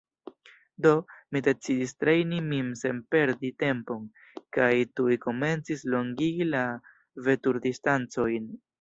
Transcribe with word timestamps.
Do, 0.85 0.93
mi 1.35 1.41
decidis 1.47 1.93
trejni 2.03 2.39
min 2.47 2.71
sen 2.81 3.03
perdi 3.15 3.53
tempon 3.65 4.09
kaj 4.59 4.73
tuj 5.01 5.21
komencis 5.29 5.87
longigi 5.97 6.53
la 6.53 6.67
veturdistancojn. 7.31 8.55